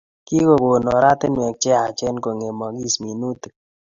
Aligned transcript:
Kikokon 0.27 0.83
oratinwek 0.95 1.55
che 1.61 1.69
yachen 1.77 2.15
kokemongkis 2.23 2.95
minutik 3.03 3.53